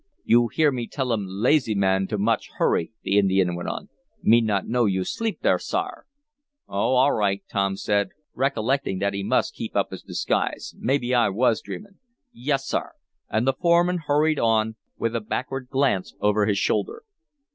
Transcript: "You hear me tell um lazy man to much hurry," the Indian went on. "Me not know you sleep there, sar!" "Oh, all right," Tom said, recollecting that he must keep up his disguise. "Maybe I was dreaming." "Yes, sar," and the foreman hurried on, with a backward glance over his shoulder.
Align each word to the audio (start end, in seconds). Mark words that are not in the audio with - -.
"You 0.23 0.47
hear 0.47 0.71
me 0.71 0.87
tell 0.87 1.11
um 1.11 1.27
lazy 1.29 1.75
man 1.75 2.07
to 2.07 2.17
much 2.17 2.49
hurry," 2.57 2.91
the 3.03 3.19
Indian 3.19 3.55
went 3.55 3.69
on. 3.69 3.89
"Me 4.23 4.41
not 4.41 4.67
know 4.67 4.85
you 4.85 5.03
sleep 5.03 5.41
there, 5.43 5.59
sar!" 5.59 6.07
"Oh, 6.67 6.95
all 6.95 7.11
right," 7.11 7.43
Tom 7.47 7.77
said, 7.77 8.09
recollecting 8.33 8.97
that 8.97 9.13
he 9.13 9.21
must 9.21 9.53
keep 9.53 9.75
up 9.75 9.91
his 9.91 10.01
disguise. 10.01 10.73
"Maybe 10.79 11.13
I 11.13 11.29
was 11.29 11.61
dreaming." 11.61 11.99
"Yes, 12.33 12.65
sar," 12.67 12.93
and 13.29 13.45
the 13.45 13.53
foreman 13.53 13.99
hurried 14.07 14.39
on, 14.39 14.75
with 14.97 15.15
a 15.15 15.21
backward 15.21 15.67
glance 15.69 16.15
over 16.19 16.47
his 16.47 16.57
shoulder. 16.57 17.03